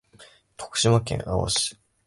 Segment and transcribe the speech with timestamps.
[0.57, 1.77] 徳島県阿波市